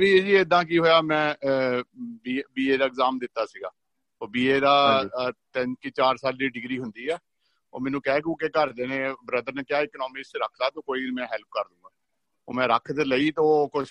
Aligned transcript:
ਵੀ 0.00 0.20
ਜੀ 0.20 0.34
ਇਦਾਂ 0.36 0.64
ਕੀ 0.64 0.78
ਹੋਇਆ 0.78 1.00
ਮੈਂ 1.02 1.34
ਬੀਏ 2.54 2.76
ਦਾ 2.76 2.84
ਐਗਜ਼ਾਮ 2.84 3.18
ਦਿੱਤਾ 3.18 3.46
ਸੀਗਾ। 3.46 3.70
ਉਹ 4.20 4.28
ਬੀਏ 4.28 4.58
ਦਾ 4.60 5.02
3 5.54 5.74
ਕੀ 5.80 5.90
4 5.90 6.16
ਸਾਲ 6.16 6.36
ਦੀ 6.36 6.48
ਡਿਗਰੀ 6.48 6.78
ਹੁੰਦੀ 6.78 7.08
ਆ। 7.08 7.18
ਉਹ 7.74 7.80
ਮੈਨੂੰ 7.80 8.00
ਕਹਿ 8.02 8.20
ਕੂ 8.20 8.34
ਕੇ 8.34 8.48
ਘਰ 8.48 8.72
ਦੇ 8.72 8.86
ਨੇ 8.86 8.98
ਬ੍ਰਦਰ 9.24 9.52
ਨੇ 9.54 9.62
ਕਿਹਾ 9.62 9.80
ਇਕਨੋਮਿਕਸ 9.80 10.32
ਰੱਖ 10.36 10.60
ਲਾ 10.60 10.70
ਤੂੰ 10.70 10.82
ਕੋਈ 10.82 11.10
ਮੈਂ 11.10 11.26
ਹੈਲਪ 11.26 11.48
ਕਰ 11.50 11.68
ਦੂੰਗਾ। 11.68 11.90
ਉਹ 12.48 12.54
ਮੈਂ 12.54 12.66
ਰੱਖ 12.68 12.92
ਤੇ 12.92 13.04
ਲਈ 13.04 13.30
ਤਾਂ 13.30 13.44
ਉਹ 13.44 13.68
ਕੁਝ 13.68 13.86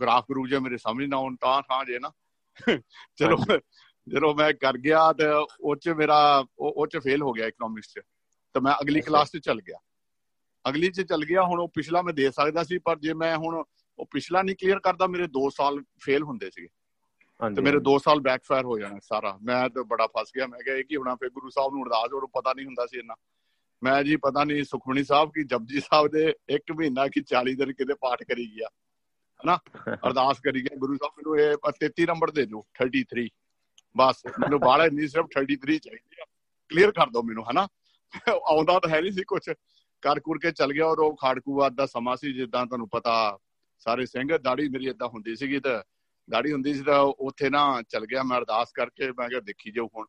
ਗ੍ਰਾਫ 0.00 0.24
ਗਰੂ 0.30 0.46
ਜੇ 0.46 0.58
ਮੇਰੇ 0.58 0.78
ਸਮਝ 0.78 1.06
ਨਾ 1.06 1.16
ਆਉਣ 1.16 1.36
ਤਾਂ 1.36 1.60
ਥਾਂ 1.62 1.84
ਜੇ 1.84 1.98
ਨਾ। 1.98 2.10
ਚਲੋ 3.16 3.36
ਜਦੋਂ 4.06 4.34
ਮੈਂ 4.34 4.52
ਕਰ 4.52 4.78
ਗਿਆ 4.78 5.12
ਤੇ 5.12 5.24
ਉਹ 5.60 5.76
ਚ 5.76 5.88
ਮੇਰਾ 5.88 6.44
ਉਹ 6.58 6.86
ਚ 6.86 6.98
ਫੇਲ 6.98 7.22
ਹੋ 7.22 7.32
ਗਿਆ 7.32 7.46
ਇਕਨੋਮਿਕਸ 7.46 7.92
ਚ। 7.92 8.00
ਤਾਂ 8.54 8.62
ਮੈਂ 8.62 8.74
ਅਗਲੀ 8.82 9.00
ਕਲਾਸ 9.00 9.30
ਚ 9.30 9.38
ਚੱਲ 9.38 9.60
ਗਿਆ। 9.60 9.78
ਅਗਲੀ 10.64 10.90
ਚ 10.90 11.00
ਚੱਲ 11.00 11.24
ਗਿਆ 11.24 11.42
ਹੁਣ 11.42 11.60
ਉਹ 11.60 11.68
ਪਿਛਲਾ 11.68 12.02
ਮੈਂ 12.02 12.12
ਦੇ 12.14 12.30
ਸਕਦਾ 12.30 12.62
ਸੀ 12.64 12.78
ਪਰ 12.78 12.98
ਜੇ 12.98 13.14
ਮੈਂ 13.14 13.36
ਹੁਣ 13.36 13.62
ਉਹ 13.98 14.06
ਪਿਛਲਾ 14.10 14.42
ਨਹੀਂ 14.42 14.56
ਕਲੀਅਰ 14.56 14.78
ਕਰਦਾ 14.78 15.06
ਮੇਰੇ 15.06 15.24
2 15.24 15.50
ਸਾਲ 15.50 15.82
ਫੇਲ 16.00 16.22
ਹੁੰਦੇ 16.22 16.50
ਸੀਗੇ। 16.50 16.68
ਤੇ 17.56 17.62
ਮੇਰੇ 17.62 17.76
2 17.78 17.98
ਸਾਲ 17.98 18.20
ਬੈਕਫਾਇਰ 18.20 18.64
ਹੋ 18.64 18.78
ਜਾਣਾ 18.78 18.98
ਸਾਰਾ। 19.02 19.38
ਮੈਂ 19.42 19.68
ਤਾਂ 19.68 19.84
ਬੜਾ 19.84 20.06
ਫਸ 20.06 20.30
ਗਿਆ। 20.36 20.46
ਮੈਂ 20.46 20.58
ਕਿਹਾ 20.58 20.76
ਇਹ 20.76 20.84
ਕੀ 20.84 20.96
ਹੋਣਾ? 20.96 21.14
ਫੇ 21.14 21.30
ਗੁਰੂ 21.30 21.48
ਸਾਹਿਬ 21.48 21.72
ਨੂੰ 21.72 21.84
ਅਰਦਾਸ 21.84 22.12
ਹੋਰ 22.12 22.26
ਪਤਾ 22.26 22.52
ਨਹੀਂ 22.52 22.66
ਹੁੰਦਾ 22.66 22.86
ਸੀ 22.86 22.98
ਇੰਨਾ। 22.98 23.14
ਮੈਂ 23.82 24.02
ਜੀ 24.02 24.16
ਪਤਾ 24.16 24.44
ਨਹੀਂ 24.44 24.64
ਸੁਖਮਣੀ 24.64 25.04
ਸਾਹਿਬ 25.04 25.30
ਕੀ 25.30 25.44
ਜਪਜੀ 25.44 25.80
ਸਾਹਿਬ 25.80 26.08
ਦੇ 26.08 26.34
1 26.54 26.74
ਮਹੀਨਾ 26.76 27.08
ਕੀ 27.08 27.20
40 27.20 27.54
ਦਿਨ 27.54 27.72
ਕਿਤੇ 27.72 27.94
ਪਾਠ 27.94 28.22
ਕਰੀ 28.22 28.56
ਗਿਆ। 28.56 28.68
ਹਨਾ? 29.44 29.58
ਅਰਦਾਸ 30.06 30.40
ਕਰੀ 30.40 30.62
ਗਿਆ। 30.62 30.76
ਗੁਰੂ 30.76 30.94
ਸਾਹਿਬ 30.96 31.12
ਮੈਨੂੰ 31.16 31.38
ਇਹ 31.38 31.56
33 31.68 32.06
ਨੰਬਰ 32.06 32.30
ਦੇ 32.30 32.46
ਦਿਓ 32.46 32.64
33 32.84 33.28
ਬਸ 33.96 34.22
ਮੈਨੂੰ 34.40 34.60
ਬਾਹਲਾ 34.60 34.86
ਨਹੀਂ 34.86 35.08
ਸਿਰਫ 35.08 35.26
33 35.38 35.78
ਚਾਹੀਦੀ 35.78 36.16
ਆ। 36.20 36.24
ਕਲੀਅਰ 36.68 36.90
ਕਰ 36.90 37.06
ਦਿਓ 37.06 37.22
ਮੈਨੂੰ 37.22 37.50
ਹਨਾ? 37.50 37.68
ਆਉਂਦਾ 38.28 38.78
ਤਾਂ 38.78 38.90
ਹੈ 38.90 39.00
ਨਹੀਂ 39.00 39.12
ਸੀ 39.12 39.24
ਕੁਝ 39.24 39.50
ਕਰ 40.02 40.20
ਕੁਰ 40.20 40.38
ਕੇ 40.38 40.50
ਚੱਲ 40.50 40.72
ਗਿਆ 40.72 40.86
ਔਰ 40.86 40.98
ਉਹ 40.98 41.16
ਖਾੜਕੂਵਾਦ 41.16 41.74
ਦਾ 41.74 41.86
ਸਮਾਂ 41.86 42.16
ਸੀ 42.16 42.32
ਜਿੱਦਾਂ 42.32 42.66
ਤੁਹਾਨੂੰ 42.66 42.88
ਪਤਾ 42.88 43.38
ਸਾਰੇ 43.78 44.06
ਸਿੰਘ, 44.06 44.36
ਦਾੜੀ 44.38 44.68
ਮੇਰੀ 44.68 44.88
ਇਦਾਂ 44.88 45.08
ਹੁੰਦੀ 45.08 45.34
ਸੀਗੀ 45.36 45.60
ਤਾਂ 45.60 45.82
ਦਾੜੀ 46.28 46.52
ਹੁੰਦੀ 46.52 46.74
ਸੀ 46.74 46.82
ਤਾਂ 46.82 46.98
ਉੱਥੇ 46.98 47.50
ਨਾ 47.50 47.82
ਚੱਲ 47.88 48.06
ਗਿਆ 48.06 48.22
ਮੈਂ 48.22 48.38
ਅਰਦਾਸ 48.38 48.72
ਕਰਕੇ, 48.72 49.10
ਮੈਂ 49.10 49.28
ਕਿਹਾ 49.28 49.40
ਦੇਖੀ 49.40 49.70
ਜਾਓ 49.70 49.88
ਹੁਣ। 49.96 50.06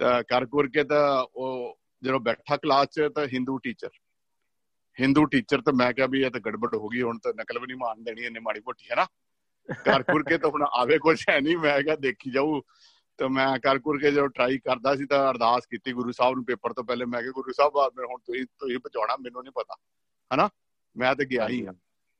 ਤਾਂ 0.00 0.22
ਕਰ 0.22 0.46
ਕੁਰ 0.46 0.68
ਕੇ 0.68 0.84
ਤਾਂ 0.84 1.26
ਉਹ 1.36 1.78
ਜਦੋਂ 2.02 2.20
ਬੈਠਾ 2.20 2.56
ਕਲਾਸ 2.56 2.88
'ਚ 2.88 3.08
ਤਾਂ 3.14 3.26
ਹਿੰਦੂ 3.26 3.58
ਟੀਚਰ 3.58 3.90
ਹਿੰਦੂ 4.96 5.24
ਟੀਚਰ 5.24 5.60
ਤਾਂ 5.60 5.72
ਮੈਂ 5.72 5.92
ਕਿਹਾ 5.92 6.06
ਵੀ 6.06 6.22
ਇਹ 6.22 6.30
ਤਾਂ 6.30 6.40
ਗੜਬੜ 6.40 6.74
ਹੋ 6.74 6.88
ਗਈ, 6.88 7.02
ਹੁਣ 7.02 7.18
ਤਾਂ 7.18 7.32
ਨਕਲ 7.34 7.58
ਵੀ 7.58 7.66
ਨਹੀਂ 7.66 7.76
ਮਾਰਨ 7.76 8.02
ਦੇਣੀ 8.04 8.22
ਇਹਨੇ 8.22 8.40
ਮਾੜੀ 8.40 8.60
ਮੋਟੀ, 8.66 8.90
ਹੈ 8.90 8.96
ਨਾ? 8.96 9.06
ਕਰ 9.84 10.02
ਕੁਰ 10.02 10.22
ਕੇ 10.22 10.38
ਤਾਂ 10.38 10.50
ਹੁਣ 10.50 10.64
ਆਵੇ 10.72 10.98
ਕੁਝ 10.98 11.18
ਹੈ 11.30 11.40
ਨਹੀਂ 11.40 11.56
ਮੈਂ 11.56 11.80
ਕਿਹਾ 11.82 11.96
ਦੇਖੀ 11.96 12.30
ਜਾਊ। 12.30 12.60
ਤਾਂ 13.18 13.28
ਮੈਂ 13.28 13.58
ਕਰ 13.58 13.78
ਕੁਰ 13.78 13.98
ਕੇ 14.00 14.10
ਜਦੋਂ 14.10 14.28
ਟਰਾਈ 14.28 14.58
ਕਰਦਾ 14.58 14.94
ਸੀ 14.96 15.06
ਤਾਂ 15.06 15.18
ਅਰਦਾਸ 15.30 15.66
ਕੀਤੀ 15.66 15.92
ਗੁਰੂ 15.92 16.12
ਸਾਹਿਬ 16.12 16.34
ਨੂੰ 16.34 16.44
ਪੇਪਰ 16.44 16.72
ਤੋਂ 16.72 16.84
ਪਹਿਲੇ, 16.84 17.04
ਮੈਂ 17.04 17.20
ਕਿਹਾ 17.22 17.32
ਗੁਰੂ 17.32 17.52
ਸਾਹਿਬ 17.52 17.76
ਹੁਣ 17.76 18.18
ਤੁਸੀਂ 18.18 18.44
ਤੁਸੀਂ 18.58 18.78
ਬਚਾਉਣਾ, 18.84 19.16
ਮੈਨੂੰ 19.16 19.42
ਨਹੀਂ 19.42 19.52
ਪਤਾ 19.52 19.74
ਹਨਾ 20.30 20.48
ਮੈਂ 20.96 21.14
ਤਾਂ 21.14 21.26
ਗਿਆ 21.26 21.48
ਹੀ 21.48 21.64
ਆ 21.66 21.72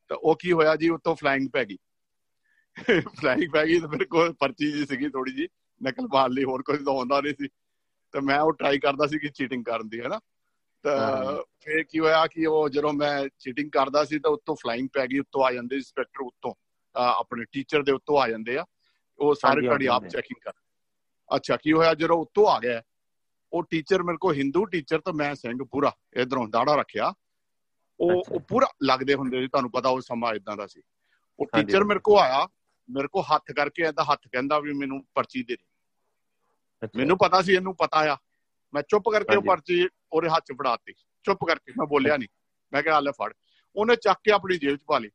ਤਾਂ 0.08 0.16
ਉਹ 0.16 0.36
ਕੀ 0.40 0.52
ਹੋਇਆ 0.52 0.76
ਜੀ 0.76 0.88
ਉੱਤੋਂ 0.88 1.14
ਫਲਾਈਂਗ 1.14 1.48
ਪੈ 1.52 1.64
ਗਈ। 1.64 1.76
ਫਲਾਈਂਗ 3.20 3.50
ਪੈ 3.52 3.64
ਗਈ 3.66 3.80
ਤਾਂ 3.80 3.88
ਫਿਰ 3.88 4.04
ਕੋਈ 4.04 4.32
ਪਰਚੀ 4.32 4.72
ਜੀ 4.72 4.84
ਸੀਗੀ 4.86 5.08
ਥੋੜੀ 5.08 5.32
ਜੀ 5.32 5.48
ਨਕਲ 5.80 6.06
ਮਾਰ 6.12 6.30
ਲਈ 6.30 6.44
ਹੋਰ 6.44 6.62
ਕੁਝ 6.62 6.84
ਤਾਂ 6.84 6.92
ਹੁੰਦਾ 6.92 7.20
ਨਹੀਂ 7.20 7.34
ਸੀ। 7.40 7.48
ਤਾਂ 8.12 8.22
ਮੈਂ 8.22 8.40
ਉਹ 8.40 8.52
ਟਰਾਈ 8.52 8.78
ਕਰਦਾ 8.78 9.06
ਸੀ 9.06 9.18
ਕਿ 9.18 9.28
ਚੀਟਿੰਗ 9.28 9.64
ਕਰਨ 9.64 9.88
ਦੀ 9.88 10.00
ਹੈਨਾ। 10.00 10.20
ਤਾਂ 10.84 11.42
ਫਿਰ 11.60 11.82
ਕੀ 11.82 11.98
ਹੋਇਆ 11.98 12.26
ਕਿ 12.26 12.46
ਉਹ 12.46 12.68
ਜਦੋਂ 12.68 12.92
ਮੈਂ 12.92 13.28
ਚੀਟਿੰਗ 13.38 13.70
ਕਰਦਾ 13.70 14.04
ਸੀ 14.04 14.18
ਤਾਂ 14.18 14.30
ਉੱਤੋਂ 14.30 14.54
ਫਲਾਈਂਗ 14.54 14.88
ਪੈ 14.92 15.06
ਗਈ 15.06 15.18
ਉੱਤੋਂ 15.18 15.44
ਆ 15.44 15.52
ਜਾਂਦੇ 15.52 15.76
ਇੰਸਪੈਕਟਰ 15.76 16.22
ਉੱਤੋਂ। 16.22 16.54
ਆਪਣੇ 16.94 17.44
ਟੀਚਰ 17.52 17.82
ਦੇ 17.82 17.92
ਉੱਤੋਂ 17.92 18.18
ਆ 18.18 18.28
ਜਾਂਦੇ 18.28 18.56
ਆ। 18.58 18.64
ਉਹ 19.18 19.34
ਸਾਰੇ 19.34 19.68
ਘੜੀ 19.68 19.86
ਆਪ 19.86 20.06
ਚੈਕਿੰਗ 20.06 20.40
ਕਰ। 20.44 20.52
ਅੱਛਾ 21.36 21.56
ਕੀ 21.56 21.72
ਹੋਇਆ 21.72 21.94
ਜਦੋਂ 21.94 22.16
ਉੱਤੋਂ 22.16 22.46
ਆ 22.46 22.58
ਗਿਆ 22.60 22.82
ਉਹ 23.52 23.62
ਟੀਚਰ 23.62 24.02
ਮੇਰੇ 24.02 24.18
ਕੋ 24.20 24.32
ਹਿੰਦੂ 24.32 24.64
ਟੀਚਰ 24.64 25.00
ਤਾਂ 25.00 25.12
ਮੈਂ 25.12 25.34
ਸਿੰਘ 25.34 25.58
ਪੂਰਾ 25.64 25.92
ਇਧਰੋਂ 26.16 26.46
ਦਾੜਾ 26.48 26.74
ਰੱਖਿਆ। 26.74 27.12
ਉਹ 28.00 28.24
ਉਹ 28.32 28.40
ਪੂਰਾ 28.40 28.66
ਲੱਗਦੇ 28.82 29.14
ਹੁੰਦੇ 29.14 29.40
ਸੀ 29.40 29.48
ਤੁਹਾਨੂੰ 29.48 29.70
ਪਤਾ 29.70 29.88
ਉਹ 29.88 30.00
ਸਮਾਂ 30.00 30.34
ਇਦਾਂ 30.34 30.56
ਦਾ 30.56 30.66
ਸੀ। 30.66 30.82
ਉਹ 31.40 31.46
ਟੀਚਰ 31.46 31.84
ਮੇਰੇ 31.84 32.00
ਕੋ 32.00 32.18
ਆਇਆ 32.18 32.48
ਮੇਰੇ 32.90 33.08
ਕੋ 33.08 33.22
ਹੱਥ 33.22 33.52
ਕਰਕੇ 33.52 33.82
ਐਦਾ 33.82 34.04
ਹੱਥ 34.04 34.28
ਕਹਿੰਦਾ 34.32 34.60
ਵੀ 34.60 34.72
ਮੈਨੂੰ 34.72 35.04
ਪਰਚੀ 35.14 35.42
ਦੇ 35.42 35.56
ਦੇ। 35.56 36.88
ਮੈਨੂੰ 36.96 37.18
ਪਤਾ 37.18 37.42
ਸੀ 37.42 37.52
ਇਹਨੂੰ 37.52 37.76
ਪਤਾ 37.76 38.12
ਆ। 38.12 38.16
ਮੈਂ 38.74 38.82
ਚੁੱਪ 38.82 39.04
ਕਰਕੇ 39.12 39.36
ਉਹ 39.36 39.42
ਪਰਚੀ 39.42 39.88
ਉਹਦੇ 40.12 40.28
ਹੱਥ 40.28 40.42
'ਚ 40.44 40.52
ਫੜਾਤੀ। 40.52 40.92
ਚੁੱਪ 41.24 41.38
ਕਰਕੇ 41.44 41.72
ਮੈਂ 41.78 41.86
ਬੋਲਿਆ 41.86 42.16
ਨਹੀਂ 42.16 42.28
ਮੈਂ 42.72 42.82
ਕਿਹਾ 42.82 43.00
ਲੈ 43.00 43.10
ਫੜ। 43.10 43.32
ਉਹਨੇ 43.76 43.96
ਚੱਕ 43.96 44.18
ਕੇ 44.24 44.32
ਆਪਣੀ 44.32 44.58
ਜੇਬ 44.58 44.76
'ਚ 44.76 44.84
ਪਾ 44.86 44.98
ਲਈ। 44.98 45.10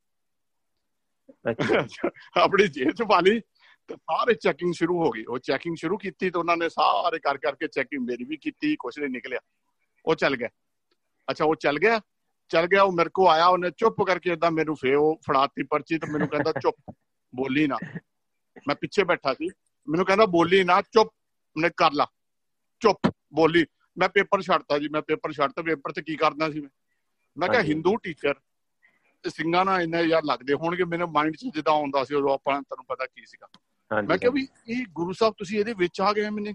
ਆਪਣੀ 2.37 2.67
ਜੇਬ 2.67 2.91
'ਚ 2.91 3.03
ਪਾ 3.03 3.19
ਲਈ 3.19 3.39
ਤੇ 3.87 3.95
ਸਾਰੇ 3.95 4.33
ਚੈਕਿੰਗ 4.33 4.73
ਸ਼ੁਰੂ 4.73 5.05
ਹੋ 5.05 5.11
ਗਈ। 5.11 5.25
ਉਹ 5.25 5.39
ਚੈਕਿੰਗ 5.39 5.75
ਸ਼ੁਰੂ 5.75 5.97
ਕੀਤੀ 5.97 6.29
ਤੇ 6.29 6.39
ਉਹਨਾਂ 6.39 6.57
ਨੇ 6.57 6.69
ਸਾਰੇ 6.69 7.19
ਕਰ 7.19 7.37
ਕਰਕੇ 7.37 7.67
ਚੈਕਿੰਗ 7.67 8.07
ਮੇਰੀ 8.07 8.23
ਵੀ 8.23 8.37
ਕੀਤੀ 8.37 8.75
ਕੁਛ 8.75 8.99
ਨਹੀਂ 8.99 9.09
ਨਿਕਲਿਆ। 9.09 9.39
ਉਹ 10.05 10.15
ਚੱਲ 10.15 10.35
ਗਿਆ। 10.35 10.49
ਅੱਛਾ 11.31 11.45
ਉਹ 11.45 11.55
ਚੱਲ 11.55 11.79
ਗਿਆ। 11.79 12.01
ਚੱਲ 12.51 12.67
ਗਿਆ 12.67 12.83
ਉਹ 12.83 12.91
ਮੇਰੇ 12.91 13.09
ਕੋ 13.13 13.27
ਆਇਆ 13.29 13.45
ਉਹਨੇ 13.47 13.69
ਚੁੱਪ 13.77 14.01
ਕਰਕੇ 14.03 14.31
ਇਦਾਂ 14.31 14.51
ਮੈਨੂੰ 14.51 14.75
ਫੇ 14.75 14.93
ਉਹ 14.95 15.15
ਫੜਾਤੀ 15.27 15.63
ਪਰਚੀ 15.63 15.97
ਤੇ 15.97 16.11
ਮੈਨੂੰ 16.11 16.27
ਕਹਿੰਦਾ 16.27 16.51
ਚੁੱਪ 16.61 16.93
ਬੋਲੀ 17.33 17.67
ਨਾ। 17.67 17.77
ਮੈਂ 18.67 18.75
ਪਿੱਛੇ 18.75 19.03
ਬੈਠਾ 19.03 19.33
ਸੀ 19.33 19.49
ਮੈਨੂੰ 19.87 20.05
ਕਹਿੰਦਾ 20.05 20.25
ਬੋਲੀ 20.25 20.63
ਨਾ 20.63 20.81
ਚੁੱਪ। 20.81 21.09
ਨੇ 21.55 21.69
ਕਰ 21.77 21.91
ਲਾ 21.91 22.05
ਚੁੱਪ 22.81 23.11
ਬੋਲੀ। 23.33 23.65
ਮੈਂ 23.97 24.09
ਪੇਪਰ 24.09 24.41
ਛੱਡਤਾ 24.41 24.77
ਜੀ 24.79 24.87
ਮੈਂ 24.87 25.01
ਪੇਪਰ 25.01 25.31
ਛੱਡਤਾ 25.33 25.61
ਪੇਪਰ 25.61 25.91
ਤੇ 25.91 26.01
ਕੀ 26.01 26.15
ਕਰਨਾ 26.15 26.49
ਸੀ 26.51 26.59
ਮੈਂ? 26.59 26.69
ਮੈਂ 27.37 27.49
ਕਿਹਾ 27.49 27.61
ਹਿੰਦੂ 27.63 27.95
ਟੀਚਰ 27.97 28.33
ਸਿੰਘਾਂ 29.25 29.63
ਨਾਲ 29.65 29.81
ਇੰਨੇ 29.81 30.01
ਯਾਰ 30.03 30.23
ਲੱਗਦੇ 30.23 30.53
ਹੋਣਗੇ 30.53 30.83
ਮੇਰੇ 30.83 31.05
ਮਾਈਂਡ 31.05 31.35
'ਚ 31.35 31.45
ਜਿੱਦਾਂ 31.53 31.73
ਆਉਂਦਾ 31.73 32.03
ਸੀ 32.03 32.15
ਉਹ 32.15 32.29
ਆਪਾਂ 32.31 32.61
ਤੁਹਾਨੂੰ 32.61 32.85
ਪਤਾ 32.85 33.05
ਕੀ 33.05 33.25
ਸੀਗਾ? 33.25 33.47
ਮੈਂ 33.91 34.17
ਕਿਹਾ 34.17 34.31
ਵੀ 34.31 34.47
ਇਹ 34.67 34.85
ਗੁਰੂ 34.91 35.13
ਸਾਹਿਬ 35.13 35.33
ਤੁਸੀਂ 35.37 35.59
ਇਹਦੇ 35.59 35.73
ਵਿੱਚ 35.73 36.01
ਆ 36.01 36.11
ਗਏ 36.13 36.29
ਮੈਨੇ? 36.29 36.53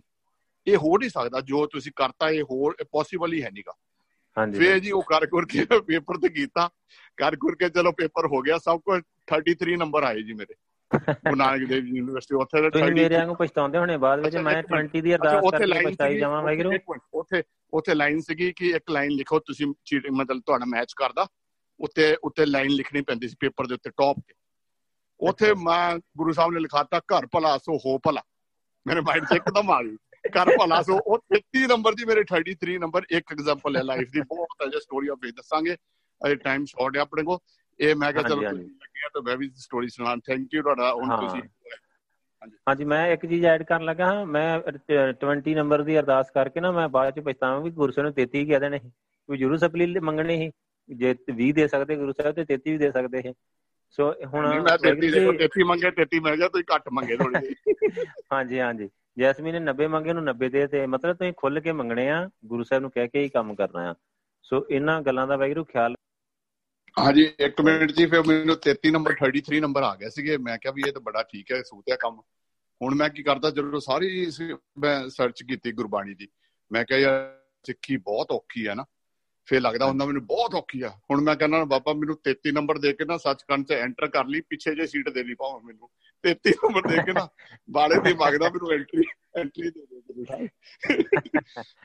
ਇਹ 0.66 0.76
ਹੋ 0.76 0.96
ਨਹੀਂ 0.98 1.10
ਸਕਦਾ 1.10 1.40
ਜੋ 1.40 1.66
ਤੁਸੀਂ 1.66 1.92
ਕਰਤਾ 1.96 2.30
ਇਹ 2.30 2.42
ਹੋਰ 2.42 2.76
ਪੋਸੀਬਲ 2.90 3.32
ਹੀ 3.32 3.42
ਹੈ 3.42 3.50
ਨਹੀਂਗਾ 3.50 3.72
ਹਾਂਜੀ 4.38 4.58
ਫੇਰ 4.58 4.78
ਜੀ 4.78 4.90
ਉਹ 4.90 5.02
ਕਰ 5.02 5.26
ਕਰ 5.26 5.44
ਕੇ 5.44 5.64
ਪੇਪਰ 5.80 6.16
ਤੇ 6.16 6.28
ਕੀਤਾ। 6.28 6.68
ਕਰ 7.16 7.36
ਕਰ 7.36 7.54
ਕੇ 7.54 7.68
ਚਲੋ 7.68 7.92
ਪੇਪਰ 7.92 8.26
ਹੋ 8.26 8.40
ਗਿਆ। 8.40 8.58
ਸਭ 8.58 8.80
ਕੁਝ 8.80 9.02
33 9.32 9.76
ਨੰਬਰ 9.76 10.02
ਆਏ 10.02 10.22
ਜੀ 10.22 10.32
ਮੇਰੇ। 10.32 10.54
ਗੁਨਾਨਕ 11.28 11.68
ਦੇਵ 11.68 11.86
ਯੂਨੀਵਰਸਿਟੀ 11.86 12.34
ਉੱਥੇ 12.34 12.60
ਦੇ 12.62 12.70
ਤੁਸੀਂ 12.70 12.92
ਮੇਰੇ 12.92 13.16
ਵਾਂਗੂ 13.16 13.34
ਪਛਤਾਉਂਦੇ 13.34 13.78
ਹੋਣੇ 13.78 13.96
ਬਾਅਦ 13.96 14.20
ਵਿੱਚ। 14.20 14.36
ਮੈਂ 14.36 14.62
20 14.72 15.00
ਦੀ 15.02 15.14
ਅਰਦਾਸ 15.14 15.50
ਕਰਕੇ 15.50 15.86
ਪਛਤਾਈ 15.86 16.18
ਜਾਵਾਂ 16.18 16.42
ਵਾਹਿਗੁਰੂ 16.42 16.94
ਉੱਥੇ 17.14 17.42
ਉੱਥੇ 17.72 17.94
ਲਾਈਨ 17.94 18.20
ਸੀਗੀ 18.20 18.52
ਕਿ 18.52 18.70
ਇੱਕ 18.70 18.90
ਲਾਈਨ 18.90 19.10
ਲਿਖੋ 19.10 19.38
ਤੁਸੀਂ 19.38 19.74
ਚੀਟਿੰਗ 19.84 20.16
ਮਤਲਬ 20.16 20.42
ਤੁਹਾਡਾ 20.46 20.64
ਮੈਚ 20.64 20.92
ਕਰਦਾ। 20.96 21.26
ਉੱਤੇ 21.80 22.16
ਉੱਤੇ 22.24 22.46
ਲਾਈਨ 22.46 22.70
ਲਿਖਣੀ 22.70 23.00
ਪੈਂਦੀ 23.00 23.28
ਸੀ 23.28 23.36
ਪੇਪਰ 23.40 23.66
ਦੇ 23.66 23.74
ਉੱਤੇ 23.74 23.90
ਟੌਪ 23.90 24.16
ਤੇ। 24.26 24.34
ਉੱਥੇ 25.20 25.54
ਮੈਂ 25.54 25.98
ਗੁਰੂ 26.16 26.32
ਸਾਹਿਬ 26.32 26.52
ਨੇ 26.52 26.60
ਲਿਖਾਤਾ 26.60 26.98
ਘਰ 26.98 27.26
ਭਲਾ 27.26 27.58
ਸੋ 27.58 27.76
ਹੋ 27.76 27.98
ਭਲਾ। 27.98 28.22
ਮੇਰੇ 28.86 29.00
ਮਾਈਂਡ 29.00 29.24
'ਚ 29.24 29.32
ਇੱਕਦਮ 29.32 29.70
ਆ 29.70 29.82
ਗਈ। 29.82 29.96
ਘਰ 30.28 30.50
ਭਲਾ 30.58 30.82
ਸੋ 30.82 30.98
ਉਹ 31.06 31.18
33 31.34 31.66
ਨੰਬਰ 31.66 31.94
ਦੀ 31.94 32.04
ਮੇਰੇ 32.04 32.22
33 32.32 32.78
ਨੰਬਰ 32.78 33.04
ਇੱਕ 33.10 33.32
ਐਗਜ਼ਾਮਪਲ 33.32 33.76
ਹੈ 33.76 33.82
ਲਾਈਫ 33.82 34.10
ਦੀ। 34.10 34.20
ਬਹੁਤ 34.20 34.62
ਹੈ 34.62 34.66
ਜੇ 34.66 34.80
ਸਟੋਰੀ 34.80 35.08
ਆਫ 35.08 35.18
ਦੱਸਾਂਗੇ। 35.36 35.76
ਅਜੇ 36.26 36.34
ਟਾਈਮ 36.34 36.64
ਸ਼ਾਰਟ 36.64 36.96
ਹੈ 36.96 37.00
ਆਪਣੇ 37.00 37.22
ਕੋ 37.22 37.38
ਇਹ 37.80 37.94
ਮੈਂ 37.96 38.12
ਕਿਹਾ 38.12 38.22
ਚਲੋ 38.22 38.42
ਲੱਗਿਆ 38.42 39.08
ਤਾਂ 39.14 39.22
ਮੈਂ 39.22 39.36
ਵੀ 39.36 39.50
ਸਟੋਰੀ 39.56 39.88
ਸੁਣਾਉਣ। 39.88 40.20
ਥੈਂਕ 40.20 40.54
ਯੂ 40.54 40.62
ਤੁਹਾਡਾ 40.62 40.92
ਹੁਣ 40.94 41.16
ਤੁਸੀਂ 41.16 41.42
ਹਾਂਜੀ। 42.66 42.84
ਮੈਂ 42.84 43.06
ਇੱਕ 43.08 43.26
ਚੀਜ਼ 43.26 43.44
ਐਡ 43.46 43.62
ਕਰਨ 43.62 43.84
ਲੱਗਾ 43.84 44.06
ਹਾਂ। 44.06 44.26
ਮੈਂ 44.26 44.60
20 45.24 45.54
ਨੰਬਰ 45.54 45.82
ਦੀ 45.82 45.98
ਅਰਦਾਸ 45.98 46.30
ਕਰਕੇ 46.30 46.60
ਨਾ 46.60 46.70
ਮੈਂ 46.70 46.88
ਬਾਅਦ 46.88 47.14
ਚ 47.14 47.20
ਪਛਤਾਵਾਂ 47.20 47.60
ਵੀ 47.60 47.70
ਗੁਰੂ 47.70 47.92
ਸਾਹਿਬ 47.92 48.08
ਨੇ 48.08 48.24
33 48.24 48.44
ਕਹਿ 48.46 48.60
ਦੇਣੇ 48.60 48.78
ਸੀ। 48.78 48.90
ਕੋਈ 49.28 49.38
ਜਰੂਰ 49.38 49.56
ਸਪਲੀ 49.56 49.98
ਮੰਗਣੇ 49.98 50.36
ਸੀ। 50.36 50.50
ਜੇ 50.88 51.14
20 51.34 51.52
ਦੇ 51.52 51.68
ਸਕਦੇ 51.68 51.96
ਗੁਰੂ 51.96 52.12
ਸਾਹਿਬ 52.12 52.34
ਤੇ 52.34 52.44
33 52.44 52.72
ਵੀ 52.72 52.78
ਦੇ 52.78 52.90
ਸਕਦੇ 52.90 53.22
ਸੀ। 53.22 53.32
ਸੋ 53.90 54.12
ਹੁਣ 54.26 54.48
ਮੈਂ 54.48 54.76
33 54.78 55.10
ਦੇਖੋ 55.10 55.32
33 55.32 55.64
ਮੰਗੇ 55.64 55.90
33 55.90 56.20
ਮੈਂ 56.20 56.36
ਕਿਹਾ 56.36 56.48
ਤੁਸੀਂ 56.48 56.64
ਘੱਟ 56.74 56.88
ਮੰਗੇ 56.92 57.16
ਥੋੜੀ 57.16 57.34
ਹਾਂਜੀ 58.32 58.60
ਹਾਂਜੀ। 58.60 58.88
ਜੈਸਮੀਨ 59.18 59.54
ਨੇ 59.54 59.60
90 59.60 59.86
ਮੰਗੇ, 59.86 60.10
ਉਹਨੂੰ 60.10 60.24
90 60.24 60.48
ਦੇ 60.48 60.66
ਤੇ 60.66 60.86
ਮਤਲਬ 60.86 61.16
ਤੁਸੀਂ 61.16 61.32
ਖੁੱਲ 61.36 61.60
ਕੇ 61.60 61.72
ਮੰਗਣੇ 61.72 62.10
ਆ, 62.10 62.30
ਗੁਰੂ 62.44 62.64
ਸਾਹਿਬ 62.64 62.82
ਨੂੰ 62.82 62.90
ਕਹਿ 62.90 63.08
ਕੇ 63.08 63.22
ਹੀ 63.22 63.28
ਕੰਮ 63.28 63.54
ਕਰਨਾ 63.54 63.90
ਆ। 63.90 63.94
ਸੋ 64.42 64.66
ਇਹਨਾਂ 64.70 65.02
ਗੱਲਾਂ 65.02 65.26
ਦਾ 65.26 65.36
ਵੈਗਰੂ 65.36 65.64
ਖਿਆਲ 65.64 65.94
ਹਾਂਜੀ 66.98 67.32
1 67.40 67.60
ਮਿੰਟ 67.64 67.92
ਜੀ, 67.92 68.06
ਫਿਰ 68.06 68.22
ਮੈਨੂੰ 68.26 68.56
33 68.56 68.90
ਨੰਬਰ 68.90 69.14
33 69.14 69.60
ਨੰਬਰ 69.60 69.82
ਆ 69.82 69.96
ਗਿਆ 69.96 70.08
ਸੀਗੇ। 70.08 70.36
ਮੈਂ 70.36 70.58
ਕਿਹਾ 70.58 70.72
ਵੀ 70.72 70.82
ਇਹ 70.88 70.92
ਤਾਂ 70.92 71.00
ਬੜਾ 71.00 71.22
ਠੀਕ 71.22 71.52
ਹੈ 71.52 71.62
ਸੂਤਿਆ 71.62 71.96
ਕੰਮ। 71.96 72.20
ਹੁਣ 72.82 72.94
ਮੈਂ 72.94 73.08
ਕੀ 73.08 73.22
ਕਰਦਾ, 73.22 73.50
ਜਦੋਂ 73.50 73.80
ਸਾਰੀ 73.80 74.30
ਮੈਂ 74.78 75.08
ਸਰਚ 75.08 75.42
ਕੀਤੀ 75.42 75.72
ਗੁਰਬਾਣੀ 75.72 76.14
ਦੀ, 76.14 76.28
ਮੈਂ 76.72 76.84
ਕਿਹਾ 76.84 76.98
ਯਾਰ 76.98 77.42
ਸਿੱਖੀ 77.66 77.96
ਬਹੁਤ 77.96 78.32
ਔਖੀ 78.32 78.68
ਹੈ 78.68 78.74
ਨਾ। 78.74 78.84
ਫੇਰ 79.46 79.60
ਲੱਗਦਾ 79.60 79.86
ਹੁੰਦਾ 79.86 80.04
ਮੈਨੂੰ 80.04 80.24
ਬਹੁਤ 80.26 80.54
ਔਖੀ 80.54 80.80
ਆ। 80.82 80.88
ਹੁਣ 81.10 81.20
ਮੈਂ 81.20 81.34
ਕਹਿੰਦਾ 81.36 81.64
ਬਾਬਾ 81.64 81.92
ਮੈਨੂੰ 81.92 82.16
33 82.24 82.52
ਨੰਬਰ 82.52 82.78
ਦੇ 82.78 82.92
ਕੇ 82.92 83.04
ਨਾ 83.04 83.16
ਸੱਚਖੰਡ 83.16 83.66
'ਚ 83.66 83.72
ਐਂਟਰ 83.72 84.06
ਕਰ 84.08 84.24
ਲਈ, 84.26 84.40
ਪਿੱਛੇ 84.40 84.74
ਜੇ 84.74 84.86
ਸੀਟ 84.86 85.08
ਦੇ 85.08 85.22
ਲਈ 85.22 85.34
ਪਾਉਂ 85.34 85.60
ਮੈਨੂੰ। 85.60 85.88
33 86.24 86.52
ਨੰਬਰ 86.64 86.88
ਦੇ 86.88 87.02
ਕੇ 87.06 87.12
ਨਾ 87.12 87.26
ਬਾਲੇ 87.70 88.00
ਦੀ 88.00 88.14
ਮੰਗਦਾ 88.14 88.48
ਮੈਨੂੰ 88.48 88.72
ਐਂਟਰੀ 88.72 89.04
ਐਂਟਰੀ 89.38 89.70
ਦੇ 89.70 89.86
ਦੇ 89.90 90.48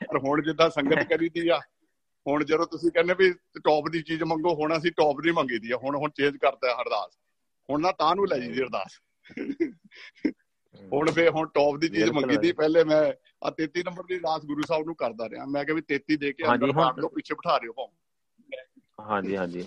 ਪਰ 0.06 0.18
ਹੁਣ 0.18 0.42
ਜਿੱਦਾਂ 0.42 0.68
ਸੰਗਤ 0.70 1.02
ਕਰੀਦੀ 1.08 1.48
ਆ, 1.48 1.58
ਹੁਣ 2.26 2.44
ਜਦੋਂ 2.44 2.66
ਤੁਸੀਂ 2.66 2.90
ਕਹਿੰਦੇ 2.90 3.14
ਵੀ 3.18 3.32
ਟੌਪ 3.64 3.88
ਦੀ 3.92 4.02
ਚੀਜ਼ 4.02 4.22
ਮੰਗੋ, 4.22 4.54
ਹੁਣ 4.54 4.76
ਅਸੀਂ 4.76 4.92
ਟੌਪ 4.96 5.20
ਦੀ 5.20 5.30
ਮੰਗੀਦੀ 5.32 5.72
ਆ। 5.72 5.76
ਹੁਣ 5.76 5.96
ਹੁਣ 5.96 6.10
ਚੇਂਜ 6.10 6.36
ਕਰਦਾ 6.36 6.74
ਅਰਦਾਸ 6.80 7.18
ਹੁਣ 7.68 7.80
ਨਾ 7.80 7.92
ਤਾਂ 7.92 8.14
ਨੂੰ 8.16 8.26
ਲੈ 8.28 8.38
ਜੀ 8.38 8.52
ਦੀ 8.52 8.62
ਅਰਦਾਸ 8.62 9.00
ਹੁਣ 10.92 11.10
ਫੇ 11.12 11.28
ਹੁਣ 11.28 11.48
ਟੌਪ 11.48 11.76
ਦੀ 11.76 11.88
ਚੀਜ਼ 11.88 12.10
ਮੰਗੀ 12.10 12.36
ਦੀ। 12.36 12.52
ਪਹਿਲੇ 12.52 12.84
ਮੈਂ 12.84 13.12
ਆ 13.44 13.50
33 13.50 13.82
ਨੰਬਰ 13.84 14.02
ਦੀ 14.02 14.14
ਅਰਦਾਸ 14.14 14.44
ਗੁਰੂ 14.44 14.62
ਸਾਹਿਬ 14.62 14.86
ਨੂੰ 14.86 14.94
ਕਰਦਾ 14.94 15.28
ਰਿਹਾ। 15.28 15.44
ਮੈਂ 15.46 15.64
ਕਿਹਾ 15.64 15.74
ਵੀ 15.74 15.82
33 15.82 16.16
ਦੇ 16.16 16.32
ਕੇ 16.32 16.48
ਅੰਦਰ 16.48 16.72
ਬਾਹਰ 16.72 16.94
ਲੋ 16.98 17.08
ਪਿੱਛੇ 17.08 17.34
ਬਿਠਾ 17.34 17.56
ਰਿਓ 17.56 17.72
ਭਾਵੇਂ। 17.72 17.96
ਹਾਂਜੀ 19.00 19.36
ਹਾਂਜੀ। 19.36 19.64